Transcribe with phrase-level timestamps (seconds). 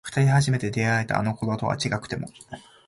[0.03, 2.27] 二人初めて出会えたあの頃とは違くても